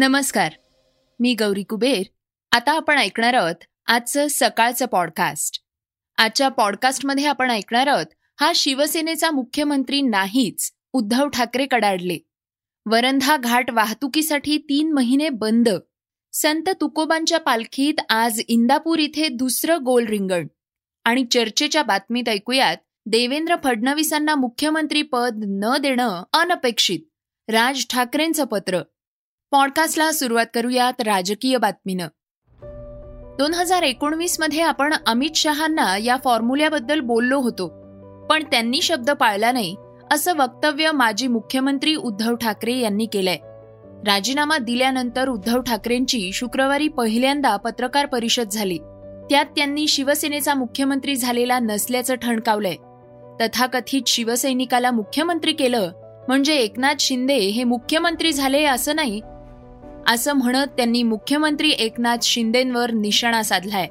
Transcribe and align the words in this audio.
नमस्कार. 0.00 0.52
मी 1.20 1.34
गौरी 1.34 1.62
कुबेर. 1.62 2.02
आता 2.52 2.72
आपण 2.72 2.98
ऐकणार 2.98 3.34
आहोत 3.34 3.54
आजचं 3.86 4.26
सकाळचं 4.30 4.86
पॉडकास्ट 4.86 5.60
आजच्या 6.18 6.48
पॉडकास्टमध्ये 6.48 7.24
आपण 7.24 7.50
ऐकणार 7.50 7.86
आहोत 7.86 8.06
हा 8.40 8.52
शिवसेनेचा 8.54 9.30
मुख्यमंत्री 9.30 10.02
नाहीच 10.02 10.72
उद्धव 10.92 11.28
ठाकरे 11.28 11.66
कडाडले. 11.66 12.18
वरंधा 12.86 13.36
घाट 13.36 13.70
वाहतुकीसाठी 13.70 14.58
तीन 14.58 14.92
महिने 14.92 15.28
बंद. 15.28 15.68
संत 16.32 16.68
तुकोबांच्या 16.80 17.40
पालखीत 17.40 17.94
आज 18.08 18.40
इंदापूर 18.48 18.98
इथे 18.98 19.28
दुसरं 19.28 19.78
गोल 19.84 20.06
रिंगण. 20.06 20.46
आणि 21.04 21.24
चर्चेच्या 21.24 21.82
बातमीत 21.82 22.28
ऐकूयात 22.28 22.76
देवेंद्र 23.06 23.56
फडणवीसांना 23.64 24.34
मुख्यमंत्री 24.34 25.02
पद 25.02 25.40
न 25.46 25.78
देणं 25.78 26.22
अनपेक्षित. 26.32 27.00
राज 27.48 27.86
ठाकरेंचं 27.90 28.44
पत्र. 28.44 28.80
पॉडकास्टला 29.52 30.12
सुरुवात 30.12 30.46
करूयात 30.54 31.00
राजकीय 31.00 31.56
बातमीनं. 31.56 32.06
दोन 33.38 33.54
हजार 33.54 33.82
एकोणवीसमध्ये 33.82 34.60
आपण 34.60 34.94
अमित 35.06 35.30
शहांना 35.34 35.96
या 35.98 36.16
फॉर्म्युल्याबद्दल 36.24 37.00
बोललो 37.00 37.40
होतो 37.40 37.66
पण 38.26 38.42
त्यांनी 38.42 38.82
शब्द 38.82 39.10
पाळला 39.10 39.52
नाही 39.52 39.76
असं 40.12 40.34
वक्तव्य 40.36 40.92
माजी 40.92 41.26
मुख्यमंत्री 41.26 41.94
उद्धव 41.94 42.34
ठाकरे 42.34 42.76
यांनी 42.78 43.06
केलंय. 43.06 43.36
राजीनामा 44.06 44.58
दिल्यानंतर 44.58 45.28
उद्धव 45.28 45.60
ठाकरेंची 45.60 46.30
शुक्रवारी 46.32 46.88
पहिल्यांदा 46.88 47.56
पत्रकार 47.56 48.06
परिषद 48.06 48.48
झाली. 48.48 48.78
त्यात 49.30 49.46
त्यांनी 49.56 49.88
शिवसेनेचा 49.88 50.54
मुख्यमंत्री 50.54 51.16
झालेला 51.16 51.58
नसल्याचं 51.58 52.14
ठणकावलंय. 52.14 52.76
तथाकथित 53.40 54.02
शिवसैनिकाला 54.06 54.90
मुख्यमंत्री 54.90 55.52
केलं 55.52 55.90
म्हणजे 56.28 56.54
एकनाथ 56.54 56.94
शिंदे 57.00 57.36
हे 57.36 57.64
मुख्यमंत्री 57.64 58.32
झाले 58.32 58.64
असं 58.64 58.96
नाही 58.96 59.20
असं 60.10 60.32
म्हणत 60.32 60.66
त्यांनी 60.66 61.02
मुख्यमंत्री 61.02 61.70
एकनाथ 61.70 62.16
शिंदेंवर 62.22 62.90
निशाणा 62.90 63.42
साधलाय. 63.42 63.86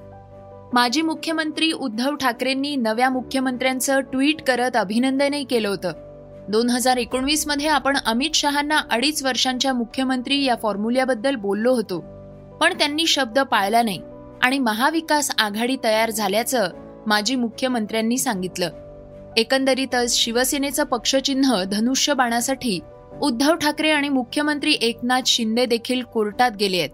माजी 0.74 1.02
मुख्यमंत्री 1.02 1.72
उद्धव 1.72 2.16
ठाकरेंनी 2.16 2.76
नव्या 2.76 3.10
मुख्यमंत्र्यांचं 3.10 4.00
ट्विट 4.00 4.42
करत 4.42 4.76
अभिनंदनही 4.76 5.44
केलं 5.44 5.70
होतं. 5.70 5.92
दोन 6.50 6.70
हजार 6.70 6.98
एकोणवीसमध्ये 6.98 7.68
आपण 7.68 7.98
अमित 8.06 8.30
शहांना 8.34 8.78
अडीच 8.92 9.24
वर्षांच्या 9.24 9.74
मुख्यमंत्री 9.74 10.44
या 10.44 10.56
फॉर्म्युल्याबद्दल 10.56 11.36
बोललो 11.36 11.72
होतो. 11.72 12.00
पण 12.62 12.74
त्यांनी 12.74 13.08
शब्द 13.08 13.40
पाळला 13.40 13.82
नाही 13.82 14.02
आणि 14.42 14.60
महाविकास 14.60 15.32
आघाडी 15.40 15.78
तयार 15.84 16.10
झाल्याचं 16.10 16.70
माजी 17.08 17.36
मुख्यमंत्र्यांनी 17.36 18.18
सांगितलं. 18.18 18.70
एकंदरीतच 19.38 20.16
शिवसेनेचं 20.16 20.84
पक्षचिन्ह 20.84 21.64
धनुष्य 21.64 22.14
बाणासाठी 22.14 22.80
उद्धव 23.22 23.56
ठाकरे 23.56 23.90
आणि 23.90 24.10
मुख्यमंत्री 24.10 24.76
एकनाथ 24.82 25.22
शिंदे 25.26 25.66
देखील 25.66 26.02
कोर्टात 26.02 26.52
गेले 26.60 26.78
आहेत. 26.78 26.90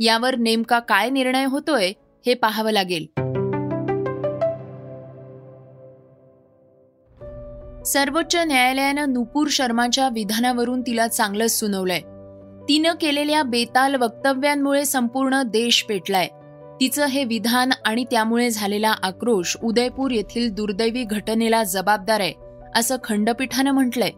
यावर 0.00 0.36
नेमका 0.36 0.78
काय 0.78 1.10
निर्णय 1.10 1.44
होतोय 1.44 1.92
हे 2.26 2.34
पाहावं 2.34 2.70
लागेल. 2.70 3.06
सर्वोच्च 7.82 8.36
न्यायालयानं 8.36 9.12
नुपूर 9.12 9.46
शर्माच्या 9.50 10.08
विधानावरून 10.08 10.82
तिला 10.82 11.08
चांगलंच 11.08 11.50
सुनावलंय. 11.50 12.00
तिनं 12.68 12.92
केलेल्या 13.00 13.42
बेताल 13.42 13.94
वक्तव्यांमुळे 13.94 14.84
संपूर्ण 14.84 15.42
देश 15.42 15.84
पेटलाय. 15.88 16.28
तिचं 16.80 17.06
हे 17.06 17.24
विधान 17.24 17.70
आणि 17.84 18.04
त्यामुळे 18.04 18.50
झालेला 18.50 18.94
आक्रोश 19.02 19.56
उदयपूर 19.62 20.10
येथील 20.10 20.50
दुर्दैवी 20.50 21.04
घटनेला 21.04 21.62
जबाबदार 21.62 22.20
आहे 22.20 22.32
असं 22.74 22.96
खंडपीठानं 23.04 23.70
म्हटलंय. 23.70 24.10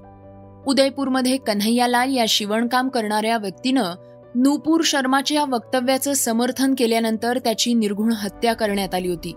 उदयपूरमध्ये 0.67 1.37
कन्हैयालाल 1.37 2.17
या 2.17 2.25
शिवणकाम 2.29 2.89
करणाऱ्या 2.89 3.37
व्यक्तीनं 3.39 3.95
नूपूर 4.35 4.81
शर्माच्या 4.85 5.45
वक्तव्याचं 5.45 6.13
समर्थन 6.13 6.75
केल्यानंतर 6.79 7.39
त्याची 7.39 7.75
निर्घुण 7.75 8.13
हत्या 8.13 8.55
करण्यात 8.55 8.95
आली 8.95 9.09
होती. 9.09 9.35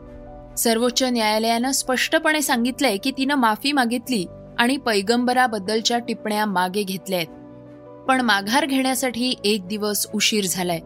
सर्वोच्च 0.57 1.03
न्यायालयानं 1.03 1.71
स्पष्टपणे 1.71 2.41
सांगितलंय 2.41 2.97
की 2.97 3.11
तिनं 3.11 3.35
माफी 3.35 3.71
मागितली 3.71 4.25
आणि 4.59 4.77
पैगंबराबद्दलच्या 4.77 5.97
टिप्पण्या 5.97 6.45
मागे 6.45 6.83
घेतल्या 6.83 7.19
आहेत 7.19 8.05
पण 8.07 8.21
माघार 8.21 8.65
घेण्यासाठी 8.65 9.33
एक 9.43 9.67
दिवस 9.67 10.07
उशीर 10.13 10.45
झालाय. 10.49 10.79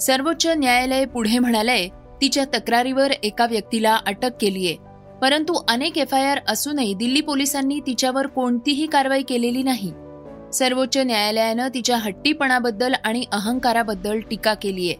सर्वोच्च 0.00 0.46
न्यायालय 0.46 1.04
पुढे 1.04 1.38
म्हणालंय 1.38 1.88
तिच्या 2.22 2.44
तक्रारीवर 2.44 3.10
एका 3.22 3.46
व्यक्तीला 3.46 3.96
अटक 4.06 4.30
केलीये. 4.40 4.76
परंतु 5.22 5.54
अनेक 5.68 5.98
एफ 5.98 6.14
आय 6.14 6.24
आर 6.24 6.38
असूनही 6.48 6.94
दिल्ली 6.94 7.20
पोलिसांनी 7.20 7.80
तिच्यावर 7.80 8.26
कोणतीही 8.26 8.86
कारवाई 8.86 9.22
केलेली 9.22 9.62
नाही. 9.62 9.92
सर्वोच्च 10.52 10.96
न्यायालयानं 10.96 11.68
तिच्या 11.74 11.96
हट्टीपणाबद्दल 11.96 12.94
आणि 13.04 13.24
अहंकाराबद्दल 13.32 14.20
टीका 14.20 14.54
केलीय. 14.54 14.92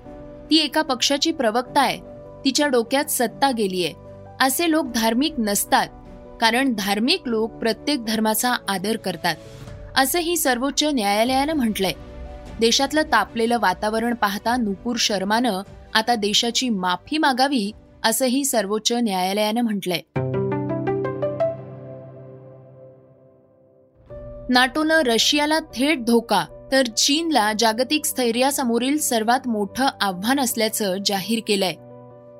ती 0.50 0.56
एका 0.56 0.82
पक्षाची 0.82 1.32
प्रवक्ता 1.32 1.80
आहे. 1.80 2.00
तिच्या 2.44 2.66
डोक्यात 2.66 3.04
सत्ता 3.04 3.50
गेलीय. 3.50 3.92
असे 4.40 4.70
लोक 4.70 4.86
धार्मिक 4.86 5.34
नसतात 5.38 5.86
कारण 6.40 6.72
धार्मिक 6.78 7.22
लोक 7.26 7.50
प्रत्येक 7.50 8.04
धर्माचा 8.04 8.54
आदर 8.68 8.96
करतात 8.96 9.36
असंही 9.96 10.36
सर्वोच्च 10.36 10.84
न्यायालयानं 10.84 11.52
म्हटलंय. 11.52 11.92
देशातलं 12.60 13.02
तापलेलं 13.02 13.58
वातावरण 13.58 14.14
पाहता 14.14 14.56
नुपूर 14.56 14.96
शर्मानं 14.98 15.62
आता 15.94 16.14
देशाची 16.14 16.68
माफी 16.68 17.18
मागावी 17.18 17.72
असंही 18.06 18.44
सर्वोच्च 18.44 18.92
न्यायालयानं 18.92 19.60
म्हटलंय. 19.60 20.00
नाटोनं 24.48 25.02
रशियाला 25.06 25.58
थेट 25.58 26.04
धोका 26.04 26.68
तर 26.72 26.86
चीनला 26.86 27.52
जागतिक 27.58 28.04
स्थैर्यासमोरील 28.04 28.98
सर्वात 28.98 29.48
मोठं 29.48 29.86
आव्हान 30.00 30.40
असल्याचं 30.40 30.96
जाहीर 31.06 31.40
केलंय. 31.48 31.72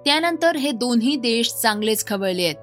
त्यानंतर 0.04 0.56
हे 0.56 0.70
दोन्ही 0.70 1.16
देश 1.16 1.52
चांगलेच 1.52 2.06
खवळले 2.06 2.44
आहेत. 2.44 2.56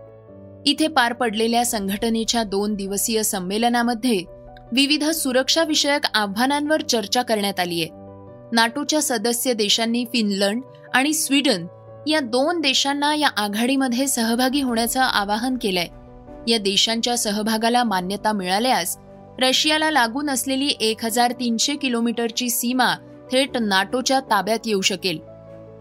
इथे 0.65 0.87
पार 0.87 1.13
पडलेल्या 1.13 1.65
संघटनेच्या 1.65 2.43
दोन 2.43 2.75
दिवसीय 2.75 3.23
संमेलनामध्ये 3.23 4.23
विविध 4.71 5.03
सुरक्षाविषयक 5.03 6.01
आव्हानांवर 6.13 6.81
चर्चा 6.81 7.21
करण्यात 7.21 7.59
आली 7.59 7.81
आहे 7.81 7.89
नाटोच्या 8.51 9.01
सदस्य 9.01 9.53
देशांनी 9.53 10.05
फिनलंड 10.05 10.61
आणि 10.93 11.13
स्वीडन 11.13 11.67
या 12.07 12.19
दोन 12.19 12.61
देशांना 12.61 13.15
या 13.15 13.27
आघाडीमध्ये 13.37 14.07
सहभागी 14.07 14.61
होण्याचं 14.61 15.01
आवाहन 15.01 15.57
केलंय. 15.61 15.87
या 16.47 16.57
देशांच्या 16.57 17.17
सहभागाला 17.17 17.83
मान्यता 17.83 18.31
मिळाल्यास 18.31 18.97
रशियाला 19.39 19.91
लागून 19.91 20.29
असलेली 20.29 20.73
एक 20.79 21.05
हजार 21.05 21.31
तीनशे 21.31 21.75
किलोमीटरची 21.75 22.49
सीमा 22.49 22.93
थेट 23.31 23.57
नाटोच्या 23.57 24.19
ताब्यात 24.19 24.59
येऊ 24.65 24.81
शकेल. 24.81 25.19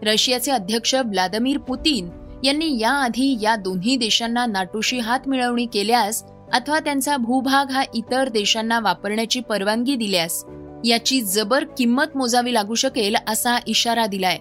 रशियाचे 0.03 0.51
अध्यक्ष 0.51 0.95
व्लादिमीर 0.95 1.57
पुतीन 1.57 2.09
यांनी 2.43 2.79
याआधी 2.79 3.37
या 3.41 3.55
दोन्ही 3.55 3.95
देशांना 3.95 4.45
नाटोशी 4.45 4.99
हात 4.99 5.27
मिळवणी 5.27 5.65
केल्यास 5.65 6.23
अथवा 6.53 6.79
त्यांचा 6.79 7.17
भूभाग 7.17 7.71
हा 7.71 7.83
इतर 7.95 8.29
देशांना 8.29 8.79
वापरण्याची 8.79 9.39
परवानगी 9.39 9.95
दिल्यास 9.95 10.43
याची 10.85 11.21
जबर 11.21 11.63
किंमत 11.77 12.17
मोजावी 12.17 12.53
लागू 12.53 12.75
शकेल 12.75 13.15
असा 13.27 13.57
इशारा 13.67 14.05
दिलाय. 14.05 14.37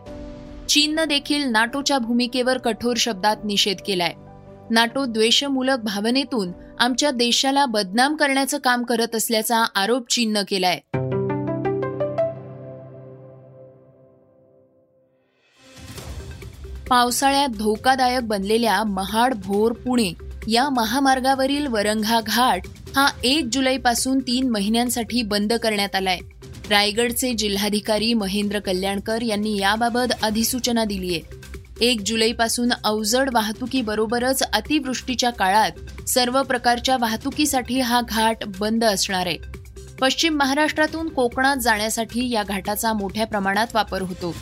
चीननं 0.68 1.04
देखील 1.08 1.44
नाटोच्या 1.44 1.98
भूमिकेवर 1.98 2.58
कठोर 2.58 2.94
शब्दात 2.96 3.36
निषेध 3.44 3.76
केलाय. 3.86 4.12
नाटो 4.70 5.04
द्वेषमूलक 5.04 5.78
भावनेतून 5.78 6.52
आमच्या 6.78 7.10
देशाला 7.10 7.66
बदनाम 7.66 8.16
करण्याचं 8.16 8.58
काम 8.58 8.82
करत 8.82 9.14
असल्याचा 9.14 9.64
आरोप 9.74 10.10
चीननं 10.10 10.42
केलाय. 10.48 10.80
पावसाळ्यात 16.90 17.48
धोकादायक 17.48 18.22
बनलेल्या 18.22 18.84
महाड 18.84 19.34
भोर 19.34 19.72
पुणे 19.72 20.12
या 20.48 20.68
महामार्गावरील 20.68 21.66
वरंगा 21.66 22.20
घाट 22.26 22.62
हा 22.96 23.06
एक 23.24 23.48
जुलैपासून 23.52 24.18
तीन 24.18 24.50
महिन्यांसाठी 24.50 25.22
बंद 25.22 25.52
करण्यात 25.52 25.94
आलाय. 25.94 26.18
रायगडचे 26.72 27.32
जिल्हाधिकारी 27.32 28.14
महेंद्र 28.14 28.58
कल्याणकर 28.58 29.22
यांनी 29.22 29.58
याबाबत 29.58 30.12
अधिसूचना 30.22 30.84
दिली 30.84 31.14
आहे. 31.14 31.22
एक 31.80 32.00
जुलैपासून 32.06 32.72
अवजड 32.84 33.30
वाहतुकीबरोबरच 33.34 34.42
अतिवृष्टीच्या 34.42 35.30
काळात 35.30 36.08
सर्व 36.08 36.42
प्रकारच्या 36.42 36.96
वाहतुकीसाठी 37.00 37.80
हा 37.80 38.00
घाट 38.08 38.36
बंद 38.60 38.84
असणार 38.84 39.26
आहे. 39.26 39.36
पश्चिम 40.00 40.34
महाराष्ट्रातून 40.34 41.08
कोकणात 41.08 41.56
जाण्यासाठी 41.56 42.30
या 42.30 42.42
घाटाचा 42.42 42.92
मोठ्या 42.92 43.26
प्रमाणात 43.26 43.66
वापर 43.74 44.02
होतो. 44.02 44.34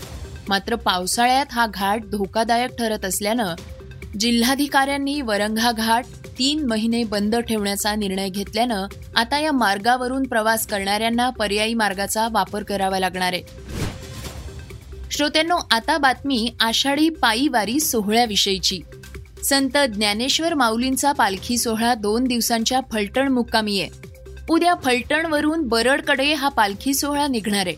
मात्र 0.48 0.74
पावसाळ्यात 0.74 1.46
हा 1.52 1.66
घाट 1.74 2.04
धोकादायक 2.04 2.76
ठरत 2.78 3.04
असल्यानं 3.04 3.54
जिल्हाधिकाऱ्यांनी 4.20 5.20
वरंगा 5.20 5.72
घाट 5.72 6.04
तीन 6.40 6.66
महिने 6.66 7.04
बंद 7.04 7.36
ठेवण्याचा 7.36 7.94
निर्णय 7.94 8.28
घेतल्यानं 8.28 8.86
आता 9.16 9.38
या 9.38 9.52
मार्गावरून 9.52 10.22
प्रवास 10.22 10.66
करणाऱ्यांना 10.66 11.30
पर्यायी 11.30 11.74
मार्गाचा 11.74 12.28
वापर 12.32 12.62
करावा 12.62 12.98
लागणार 12.98 13.32
आहे. 13.32 13.42
श्रोत्यांनो 15.10 15.56
आता 15.70 15.98
बातमी 15.98 16.50
आषाढी 16.60 17.08
पायीवारी 17.08 17.80
सोहळ्याविषयीची. 17.80 18.80
संत 19.44 19.78
ज्ञानेश्वर 19.94 20.54
माऊलींचा 20.54 21.12
पालखी 21.12 21.56
सोहळा 21.56 21.94
दोन 21.94 22.24
दिवसांच्या 22.24 22.80
फलटण 22.92 23.28
मुक्कामी 23.28 23.80
आहे. 23.80 23.90
उद्या 24.50 24.74
फलटणवरून 24.74 25.62
बरडकडे 25.62 26.34
हा 26.34 26.48
पालखी 26.48 26.94
सोहळा 26.94 27.26
निघणार 27.26 27.66
आहे. 27.66 27.76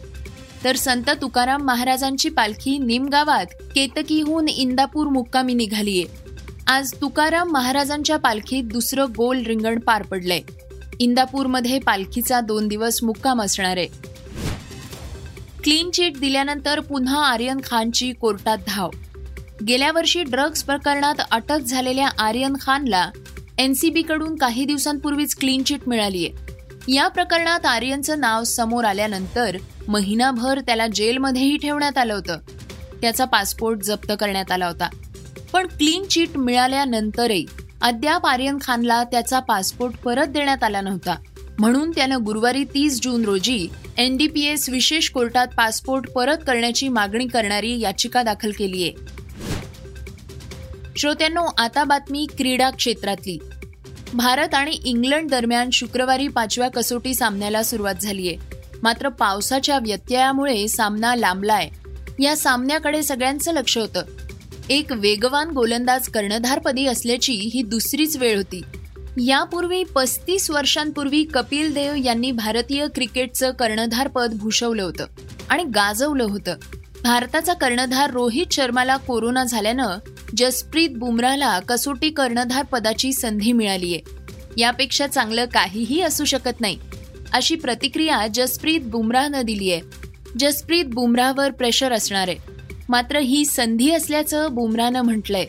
तर 0.65 0.77
संत 0.77 1.11
तुकाराम 1.23 1.63
महाराजांची 1.63 2.29
पालखी 2.29 2.79
निमगावात 2.79 3.47
केतकीहून 3.75 4.49
इंदापूर 4.49 5.07
मुक्कामी 5.07 5.55
निघालीये. 5.55 6.22
आज 6.73 6.93
तुकाराम 7.01 7.51
महाराजांच्या 7.51 8.17
पालखीत 8.17 8.65
दुसरं 8.65 9.05
गोल 9.05 9.43
रिंगण 9.47 9.79
पार 9.79 10.03
पडलंय. 10.03 10.41
इंदापूरमध्ये 11.01 11.79
पालखीचा 11.79 12.41
दोन 12.41 12.69
दिवस 12.69 13.03
मुक्काम 13.03 13.43
असणार 13.43 13.77
आहे. 13.77 13.87
क्लीन 15.63 15.91
चिट 15.91 16.19
दिल्यानंतर 16.19 16.81
पुन्हा 16.81 17.27
आर्यन 17.27 17.61
खानची 17.65 18.13
कोर्टात 18.13 18.59
धाव. 18.67 18.91
गेल्या 19.69 19.93
वर्षी 19.93 20.23
ड्रग्ज 20.23 20.63
प्रकरणात 20.63 21.15
अटक 21.31 21.59
झालेल्या 21.59 22.09
आर्यन 22.19 22.57
खानला 22.61 23.11
एनसीबीकडून 23.59 24.37
काही 24.37 24.65
दिवसांपूर्वीच 24.65 25.35
क्लीन 25.35 25.63
चिट 25.63 25.81
मिळालीय. 25.87 26.29
या 26.95 27.09
प्रकरणात 27.09 27.67
आर्यनचं 27.67 28.21
नाव 28.21 28.45
समोर 28.45 28.85
आल्यानंतर 28.85 29.57
महिनाभर 29.89 30.61
त्याला 30.61 30.87
जेलमध्येही 30.87 31.57
ठेवण्यात 31.57 31.99
आलं 31.99 32.15
होतं. 32.15 32.39
त्याचा 33.01 33.25
पासपोर्ट 33.25 33.79
जप्त 33.83 34.13
करण्यात 34.21 34.51
आला 34.51 34.67
होता. 34.67 34.89
पण 35.53 35.67
क्लीन 35.67 36.05
चिट 36.05 36.37
मिळाल्यानंतरही 36.37 37.47
अद्याप 37.83 38.27
आर्यन 38.27 38.59
खानला 38.63 39.05
त्याचा 39.05 39.41
पासपोर्ट 39.41 39.97
परत 39.97 40.27
देण्यात 40.27 40.65
आला 40.65 40.81
नव्हता. 40.81 41.15
म्हणून 41.59 41.91
त्यानं 41.91 42.25
गुरुवारी 42.25 42.65
तीस 42.65 43.01
जून 43.03 43.25
रोजी 43.25 43.69
एनडीपीएस 43.99 44.69
विशेष 44.69 45.11
कोर्टात 45.11 45.47
पासपोर्ट 45.47 46.11
परत 46.11 46.37
करण्याची 46.47 46.89
मागणी 46.89 47.27
करणारी 47.27 47.81
याचिका 47.81 48.23
दाखल 48.23 48.51
केली 48.51 48.83
आहे. 48.83 48.93
श्रोत्यांनो 50.97 51.45
आता 51.59 51.85
बातमी 51.85 52.27
क्रीडा 52.39 52.71
क्षेत्रातली. 52.71 53.39
भारत 54.15 54.55
आणि 54.55 54.79
इंग्लंड 54.85 55.31
दरम्यान 55.31 55.71
शुक्रवारी 55.71 56.29
पाचव्या 56.29 56.71
कसोटी 56.71 57.15
सामन्याला 57.15 57.63
सुरुवात 57.63 57.95
झालीय 57.95 58.37
मात्र 58.83 59.09
पावसाच्या 59.09 59.79
व्यत्ययामुळे 59.79 60.69
सामना 60.69 61.17
लांबलाय. 61.17 61.69
या 62.21 62.37
सामन्याकडे 62.37 63.03
सगळ्यांचं 63.03 63.53
लक्ष 63.53 63.79
होतं. 63.79 64.03
एक 64.71 64.93
वेगवान 64.93 65.51
गोलंदाज 65.51 66.09
कर्णधारपदी 66.09 66.87
असल्याची 66.87 67.33
ही 67.33 67.63
दुसरीच 67.63 68.17
वेळ 68.17 68.37
होती. 68.37 68.63
यापूर्वी 69.25 69.85
पस्तीस 69.85 70.51
वर्षांपूर्वी 70.51 71.25
कपिल 71.25 71.75
देव 71.75 71.95
यांनी 72.05 72.33
भारतीय 72.33 72.87
क्रिकेटचं 72.95 73.51
कर्णधारपद 73.51 74.35
भूषवलं 74.35 74.83
होतं 74.83 75.07
आणि 75.49 75.65
गाजवलं 75.65 76.25
होतं. 76.25 76.55
भारताचा 77.03 77.53
कर्णधार 77.53 78.11
रोहित 78.11 78.47
शर्माला 78.53 78.97
कोरोना 78.97 79.45
झाल्यानं 79.45 79.99
जसप्रीत 80.37 80.89
बुमराहला 80.91 81.59
कसोटी 81.59 82.11
कर्णधार 82.11 82.65
पदाची 82.65 83.13
संधी 83.13 83.53
मिळालीय. 83.53 83.99
यापेक्षा 84.57 85.07
चांगलं 85.07 85.45
काहीही 85.45 86.01
असू 86.01 86.25
शकत 86.25 86.61
नाही 86.61 86.79
अशी 87.33 87.55
प्रतिक्रिया 87.55 88.27
जसप्रीत 88.35 88.81
बुमराहनं 88.81 89.43
दिली 89.43 89.73
आहे 89.73 89.81
जसप्रीत 90.39 90.85
बुमराहवर 90.85 91.51
प्रेशर 91.51 91.93
असणार. 91.93 92.29
आहे 92.29 92.52
मात्र 92.93 93.19
ही 93.19 93.45
संधी 93.45 93.91
असल्याचं 93.91 94.55
बुमरानं 94.55 95.03
म्हटलंय. 95.03 95.47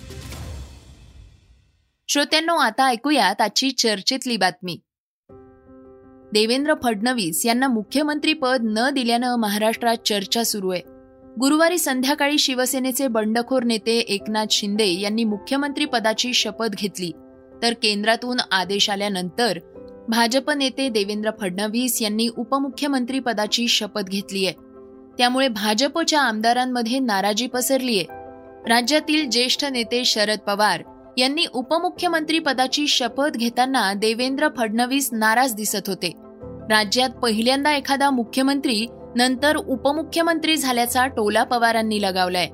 श्रोत्यांनो 2.07 2.55
आता 2.55 2.85
ऐकूयात 2.85 3.41
आजची 3.41 3.71
चर्चेतली 3.71 4.37
बातमी. 4.37 4.79
देवेंद्र 6.33 6.73
फडणवीस 6.83 7.45
यांना 7.45 7.67
मुख्यमंत्री 7.67 8.33
पद 8.33 8.57
न 8.63 8.89
दिल्यानं 8.89 9.35
महाराष्ट्रात 9.35 9.97
चर्चा 10.05 10.43
सुरू 10.43 10.69
आहे. 10.69 10.81
गुरुवारी 11.39 11.77
संध्याकाळी 11.77 12.37
शिवसेनेचे 12.37 13.07
बंडखोर 13.07 13.63
नेते 13.63 13.97
एकनाथ 13.99 14.45
शिंदे 14.51 14.99
यांनी 14.99 15.23
मुख्यमंत्री 15.23 15.85
पदाची 15.85 16.33
शपथ 16.33 16.67
घेतली. 16.67 17.11
तर 17.61 17.73
केंद्रातून 17.73 18.37
आदेश 18.51 18.89
आल्यानंतर 18.89 19.59
भाजप 20.09 20.51
नेते 20.51 20.89
देवेंद्र 20.89 21.31
फडणवीस 21.41 22.01
यांनी 22.01 22.27
उपमुख्यमंत्री 22.27 23.19
पदाची 23.19 23.67
शपथ 23.67 24.01
घेतली 24.01 24.45
आहे 24.45 24.72
त्यामुळे 25.17 25.47
भाजपच्या 25.47 26.21
आमदारांमध्ये 26.21 26.99
नाराजी 26.99 27.47
पसरलीय. 27.47 28.03
राज्यातील 28.69 29.29
ज्येष्ठ 29.29 29.65
नेते 29.65 30.05
शरद 30.05 30.39
पवार 30.39 30.83
यांनी 31.17 31.45
उपमुख्यमंत्री 31.53 32.39
पदाची 32.39 32.87
शपथ 32.87 33.29
घेताना 33.35 33.93
देवेंद्र 33.93 34.47
फडणवीस 34.57 35.09
नाराज 35.11 35.53
दिसत 35.55 35.87
होते. 35.87 36.11
राज्यात 36.69 37.09
पहिल्यांदा 37.09 37.75
एखादा 37.75 38.09
मुख्यमंत्री 38.09 38.85
नंतर 39.15 39.55
उपमुख्यमंत्री 39.55 40.55
झाल्याचा 40.57 41.07
टोला 41.07 41.43
पवारांनी 41.43 42.01
लगावलाय. 42.01 42.47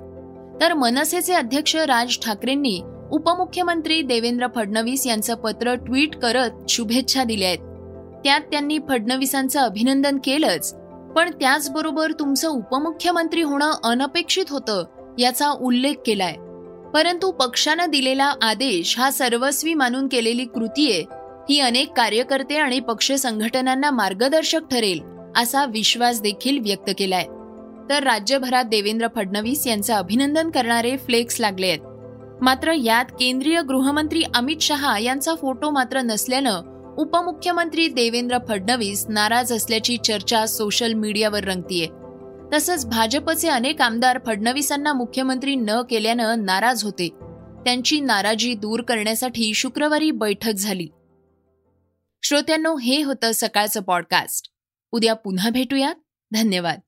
तर 0.62 0.74
मनसेचे 0.74 1.34
अध्यक्ष 1.34 1.76
राज 1.76 2.18
ठाकरेंनी 2.26 2.82
उपमुख्यमंत्री 3.12 4.02
देवेंद्र 4.02 4.48
फडणवीस 4.56 5.08
यांचं 5.08 5.36
पत्र 5.36 5.74
ट्विट 5.76 6.16
करत 6.16 6.50
शुभेच्छा 6.70 7.24
दिल्या 7.24 7.48
आहेत 7.48 7.60
त्यात 8.24 8.42
त्यांनी 8.42 8.80
फडणवीसांचं 8.90 9.60
अभिनंदन 9.60 10.18
केलंच. 10.24 10.76
पण 11.20 11.32
त्याचबरोबर 11.32 12.12
तुमचं 12.12 12.50
उपमुख्यमंत्री 12.50 13.42
होणं 13.42 13.72
अनपेक्षित 13.84 14.46
होतं 14.50 14.84
याचा 15.20 15.50
उल्लेख 15.50 15.94
केलाय. 16.06 16.34
परंतु 16.94 17.32
पक्षानं 17.32 17.90
दिलेला 17.90 18.34
आदेश 18.42 19.00
हा 19.00 19.12
सर्वस्वी 19.12 19.74
मानून 19.74 20.08
केलेली 20.08 20.46
कृती 20.46 20.92
आहे 20.92 21.02
ही 21.50 21.60
अनेक 21.60 21.94
कार्यकर्ते 21.94 22.58
आणि 22.58 22.80
पक्ष 22.80 23.12
संघटनांना 23.12 23.92
मार्गदर्शक 23.92 24.60
ठरेल 24.72 25.02
असा 25.38 25.66
विश्वास 25.66 26.22
देखील 26.22 26.60
व्यक्त 26.60 26.92
केलाय. 26.98 27.24
तर 27.90 28.04
राज्यभरात 28.04 28.64
देवेंद्र 28.64 29.08
फडणवीस 29.16 29.68
यांचं 29.68 29.94
अभिनंदन 29.94 30.50
करणारे 30.50 30.98
फ्लेक्स 30.98 31.40
लागले 31.40 31.68
आहेत. 31.68 31.80
मात्र 32.42 32.72
यात 32.72 33.06
केंद्रीय 33.06 33.62
गृहमंत्री 33.62 34.24
अमित 34.36 34.58
शहा 34.62 35.00
यांचा 35.00 35.36
फोटो 35.36 35.70
मात्र 35.70 36.02
नसल्यानं 36.02 36.79
उपमुख्यमंत्री 36.98 37.88
देवेंद्र 37.88 38.38
फडणवीस 38.50 39.06
नाराज 39.10 39.54
असल्याची 39.54 39.98
चर्चा 39.98 40.46
सोशल 40.46 40.94
मीडियावर 40.94 41.44
रंगतीये. 41.44 41.88
तसंच 42.54 42.86
भाजपचे 42.86 43.48
अनेक 43.48 43.82
आमदार 43.82 44.20
फडणवीसांना 44.26 44.94
मुख्यमंत्री 44.94 45.56
न 45.56 45.70
केल्यानं 45.90 46.46
नाराज 46.46 46.84
होते. 46.84 47.10
त्यांची 47.64 48.00
नाराजी 48.00 48.54
दूर 48.54 48.82
करण्यासाठी 48.82 49.54
शुक्रवारी 49.54 50.12
बैठक 50.12 50.52
झाली. 50.52 50.88
श्रोत्यांनो 52.24 52.78
हे 52.78 53.04
होतं 53.04 53.32
सकाळचं 53.34 53.82
पॉडकास्ट. 53.82 54.50
उद्या 54.92 55.14
पुन्हा 55.14 55.50
भेटूयात. 55.50 55.96
धन्यवाद. 56.34 56.80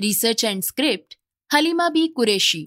Research 0.00 0.46
and 0.46 0.62
script 0.62 1.16
Halima 1.52 1.88
Bi 1.88 2.06
Qureshi. 2.06 2.66